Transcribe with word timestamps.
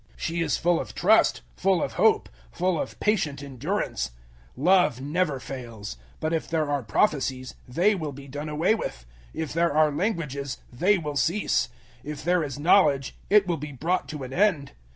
She 0.15 0.41
is 0.41 0.57
full 0.57 0.79
of 0.79 0.95
trust, 0.95 1.41
full 1.55 1.79
of 1.83 1.93
hope, 1.93 2.27
full 2.51 2.81
of 2.81 2.99
patient 2.99 3.43
endurance. 3.43 4.09
013:008 4.57 4.63
Love 4.65 4.99
never 4.99 5.39
fails. 5.39 5.97
But 6.19 6.33
if 6.33 6.47
there 6.47 6.67
are 6.71 6.81
prophecies, 6.81 7.53
they 7.67 7.93
will 7.93 8.11
be 8.11 8.27
done 8.27 8.49
away 8.49 8.73
with; 8.73 9.05
if 9.35 9.53
there 9.53 9.71
are 9.77 9.91
languages, 9.91 10.57
they 10.73 10.97
will 10.97 11.17
cease; 11.17 11.69
if 12.03 12.23
there 12.23 12.43
is 12.43 12.57
knowledge, 12.57 13.15
it 13.29 13.45
will 13.45 13.57
be 13.57 13.73
brought 13.73 14.07
to 14.09 14.23
an 14.23 14.33
end. 14.33 14.71